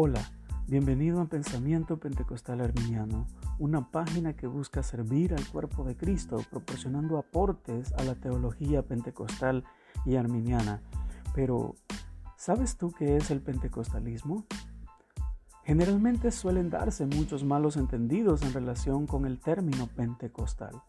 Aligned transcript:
Hola, 0.00 0.30
bienvenido 0.68 1.20
a 1.20 1.24
Pensamiento 1.24 1.98
Pentecostal 1.98 2.60
Arminiano, 2.60 3.26
una 3.58 3.90
página 3.90 4.36
que 4.36 4.46
busca 4.46 4.84
servir 4.84 5.34
al 5.34 5.44
cuerpo 5.48 5.82
de 5.82 5.96
Cristo 5.96 6.36
proporcionando 6.52 7.18
aportes 7.18 7.92
a 7.94 8.04
la 8.04 8.14
teología 8.14 8.82
pentecostal 8.82 9.64
y 10.06 10.14
arminiana. 10.14 10.82
Pero, 11.34 11.74
¿sabes 12.36 12.76
tú 12.76 12.92
qué 12.92 13.16
es 13.16 13.32
el 13.32 13.40
pentecostalismo? 13.40 14.44
Generalmente 15.64 16.30
suelen 16.30 16.70
darse 16.70 17.04
muchos 17.04 17.42
malos 17.42 17.76
entendidos 17.76 18.42
en 18.42 18.52
relación 18.52 19.04
con 19.08 19.26
el 19.26 19.40
término 19.40 19.88
pentecostal. 19.88 20.80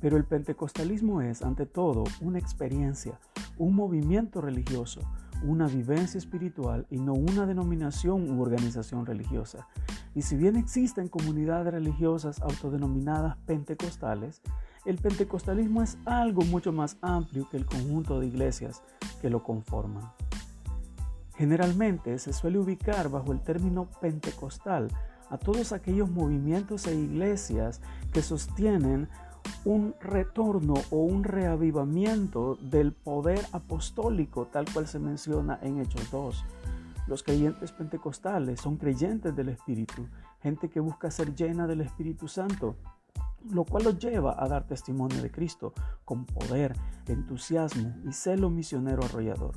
Pero 0.00 0.16
el 0.16 0.24
pentecostalismo 0.24 1.20
es, 1.20 1.42
ante 1.42 1.66
todo, 1.66 2.04
una 2.22 2.38
experiencia, 2.38 3.20
un 3.58 3.74
movimiento 3.74 4.40
religioso, 4.40 5.02
una 5.42 5.66
vivencia 5.66 6.18
espiritual 6.18 6.86
y 6.90 6.98
no 6.98 7.14
una 7.14 7.46
denominación 7.46 8.30
u 8.30 8.42
organización 8.42 9.06
religiosa. 9.06 9.66
Y 10.14 10.22
si 10.22 10.36
bien 10.36 10.56
existen 10.56 11.08
comunidades 11.08 11.72
religiosas 11.72 12.40
autodenominadas 12.40 13.36
pentecostales, 13.46 14.42
el 14.84 14.96
pentecostalismo 14.96 15.82
es 15.82 15.98
algo 16.04 16.42
mucho 16.42 16.72
más 16.72 16.96
amplio 17.02 17.48
que 17.48 17.56
el 17.56 17.66
conjunto 17.66 18.18
de 18.18 18.26
iglesias 18.26 18.82
que 19.20 19.30
lo 19.30 19.42
conforman. 19.42 20.12
Generalmente 21.36 22.18
se 22.18 22.32
suele 22.32 22.58
ubicar 22.58 23.08
bajo 23.08 23.32
el 23.32 23.40
término 23.40 23.88
pentecostal 24.00 24.88
a 25.30 25.38
todos 25.38 25.72
aquellos 25.72 26.10
movimientos 26.10 26.86
e 26.86 26.94
iglesias 26.94 27.80
que 28.12 28.20
sostienen 28.20 29.08
un 29.64 29.94
retorno 30.00 30.74
o 30.90 30.98
un 30.98 31.24
reavivamiento 31.24 32.56
del 32.62 32.92
poder 32.92 33.44
apostólico, 33.52 34.46
tal 34.46 34.66
cual 34.72 34.86
se 34.86 34.98
menciona 34.98 35.58
en 35.62 35.80
Hechos 35.80 36.10
2. 36.10 36.44
Los 37.06 37.22
creyentes 37.22 37.72
pentecostales 37.72 38.60
son 38.60 38.76
creyentes 38.76 39.34
del 39.34 39.50
Espíritu, 39.50 40.06
gente 40.42 40.70
que 40.70 40.80
busca 40.80 41.10
ser 41.10 41.34
llena 41.34 41.66
del 41.66 41.82
Espíritu 41.82 42.28
Santo, 42.28 42.76
lo 43.50 43.64
cual 43.64 43.84
los 43.84 43.98
lleva 43.98 44.42
a 44.42 44.48
dar 44.48 44.66
testimonio 44.66 45.22
de 45.22 45.30
Cristo 45.30 45.72
con 46.04 46.24
poder, 46.24 46.74
entusiasmo 47.06 47.94
y 48.08 48.12
celo 48.12 48.48
misionero 48.48 49.04
arrollador. 49.04 49.56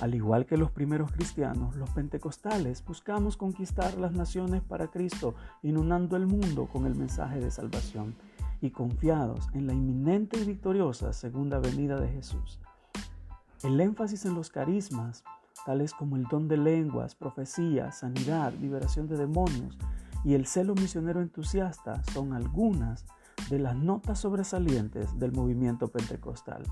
Al 0.00 0.14
igual 0.14 0.46
que 0.46 0.56
los 0.56 0.70
primeros 0.70 1.10
cristianos, 1.10 1.74
los 1.74 1.90
pentecostales 1.90 2.84
buscamos 2.84 3.36
conquistar 3.36 3.98
las 3.98 4.12
naciones 4.12 4.62
para 4.62 4.88
Cristo, 4.88 5.34
inundando 5.62 6.16
el 6.16 6.26
mundo 6.26 6.66
con 6.66 6.86
el 6.86 6.94
mensaje 6.94 7.40
de 7.40 7.50
salvación 7.50 8.14
y 8.60 8.70
confiados 8.70 9.48
en 9.54 9.66
la 9.66 9.74
inminente 9.74 10.38
y 10.38 10.44
victoriosa 10.44 11.12
segunda 11.12 11.58
venida 11.58 12.00
de 12.00 12.08
Jesús. 12.08 12.60
El 13.62 13.80
énfasis 13.80 14.24
en 14.24 14.34
los 14.34 14.50
carismas, 14.50 15.24
tales 15.66 15.92
como 15.92 16.16
el 16.16 16.24
don 16.24 16.48
de 16.48 16.56
lenguas, 16.56 17.14
profecía, 17.14 17.92
sanidad, 17.92 18.52
liberación 18.54 19.08
de 19.08 19.16
demonios 19.16 19.76
y 20.24 20.34
el 20.34 20.46
celo 20.46 20.74
misionero 20.74 21.20
entusiasta 21.20 22.02
son 22.12 22.32
algunas 22.32 23.04
de 23.50 23.58
las 23.58 23.76
notas 23.76 24.20
sobresalientes 24.20 25.18
del 25.18 25.32
movimiento 25.32 25.88
pentecostal. 25.88 26.62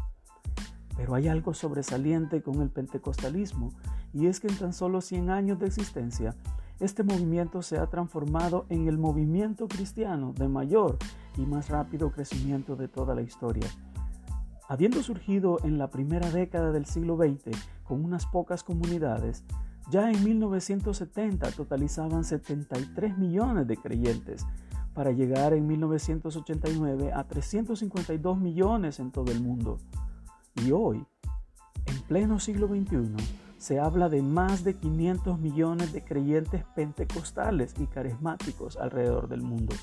Pero 0.96 1.14
hay 1.14 1.28
algo 1.28 1.54
sobresaliente 1.54 2.42
con 2.42 2.62
el 2.62 2.70
pentecostalismo 2.70 3.72
y 4.12 4.26
es 4.26 4.40
que 4.40 4.48
en 4.48 4.56
tan 4.56 4.72
solo 4.72 5.00
100 5.00 5.30
años 5.30 5.58
de 5.58 5.66
existencia, 5.66 6.34
este 6.80 7.02
movimiento 7.02 7.62
se 7.62 7.78
ha 7.78 7.86
transformado 7.86 8.66
en 8.68 8.88
el 8.88 8.98
movimiento 8.98 9.66
cristiano 9.68 10.32
de 10.36 10.48
mayor 10.48 10.98
y 11.36 11.46
más 11.46 11.68
rápido 11.68 12.10
crecimiento 12.10 12.76
de 12.76 12.88
toda 12.88 13.14
la 13.14 13.22
historia. 13.22 13.68
Habiendo 14.68 15.02
surgido 15.02 15.58
en 15.62 15.78
la 15.78 15.90
primera 15.90 16.30
década 16.30 16.72
del 16.72 16.86
siglo 16.86 17.16
XX 17.16 17.56
con 17.84 18.04
unas 18.04 18.26
pocas 18.26 18.64
comunidades, 18.64 19.44
ya 19.90 20.10
en 20.10 20.22
1970 20.24 21.52
totalizaban 21.52 22.24
73 22.24 23.16
millones 23.16 23.68
de 23.68 23.76
creyentes, 23.76 24.44
para 24.96 25.12
llegar 25.12 25.52
en 25.52 25.66
1989 25.66 27.12
a 27.12 27.24
352 27.24 28.38
millones 28.38 28.98
en 28.98 29.10
todo 29.10 29.30
el 29.30 29.42
mundo. 29.42 29.76
Y 30.64 30.72
hoy, 30.72 31.04
en 31.84 32.00
pleno 32.08 32.40
siglo 32.40 32.66
XXI, 32.66 33.14
se 33.58 33.80
habla 33.80 34.08
de 34.08 34.22
más 34.22 34.64
de 34.64 34.74
500 34.74 35.38
millones 35.38 35.92
de 35.92 36.02
creyentes 36.02 36.64
pentecostales 36.74 37.74
y 37.78 37.86
carismáticos 37.86 38.76
alrededor 38.76 39.28
del 39.28 39.42
mundo. 39.42 39.74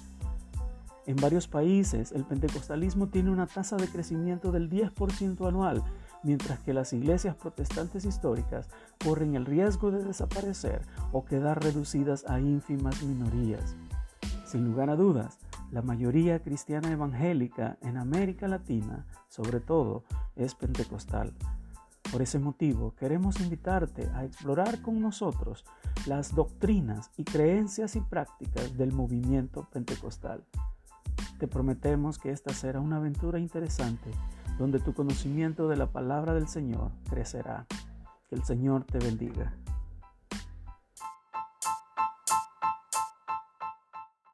En 1.05 1.17
varios 1.17 1.47
países 1.47 2.11
el 2.11 2.23
pentecostalismo 2.23 3.07
tiene 3.07 3.31
una 3.31 3.47
tasa 3.47 3.75
de 3.75 3.87
crecimiento 3.87 4.51
del 4.51 4.69
10% 4.69 5.47
anual, 5.47 5.83
mientras 6.23 6.59
que 6.59 6.73
las 6.73 6.93
iglesias 6.93 7.35
protestantes 7.35 8.05
históricas 8.05 8.69
corren 9.03 9.35
el 9.35 9.45
riesgo 9.45 9.91
de 9.91 10.03
desaparecer 10.03 10.81
o 11.11 11.25
quedar 11.25 11.61
reducidas 11.61 12.23
a 12.29 12.39
ínfimas 12.39 13.03
minorías. 13.03 13.75
Sin 14.45 14.63
lugar 14.63 14.89
a 14.89 14.95
dudas, 14.95 15.39
la 15.71 15.81
mayoría 15.81 16.39
cristiana 16.39 16.91
evangélica 16.91 17.77
en 17.81 17.97
América 17.97 18.47
Latina, 18.47 19.05
sobre 19.27 19.59
todo, 19.59 20.03
es 20.35 20.55
pentecostal. 20.55 21.33
Por 22.13 22.21
ese 22.21 22.37
motivo, 22.37 22.93
queremos 22.95 23.41
invitarte 23.41 24.07
a 24.13 24.23
explorar 24.23 24.83
con 24.83 25.01
nosotros 25.01 25.65
las 26.05 26.35
doctrinas 26.35 27.09
y 27.17 27.23
creencias 27.23 27.95
y 27.95 28.01
prácticas 28.01 28.77
del 28.77 28.91
movimiento 28.91 29.67
pentecostal. 29.73 30.43
Te 31.39 31.47
prometemos 31.47 32.19
que 32.19 32.29
esta 32.29 32.53
será 32.53 32.81
una 32.81 32.97
aventura 32.97 33.39
interesante 33.39 34.11
donde 34.59 34.77
tu 34.77 34.93
conocimiento 34.93 35.67
de 35.67 35.75
la 35.75 35.87
palabra 35.87 36.35
del 36.35 36.47
Señor 36.47 36.91
crecerá. 37.09 37.65
Que 38.29 38.35
el 38.35 38.43
Señor 38.43 38.83
te 38.83 38.99
bendiga. 38.99 39.51